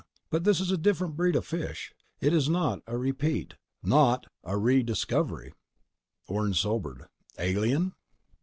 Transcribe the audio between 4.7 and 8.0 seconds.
discovery." Orne sobered. "Alien?"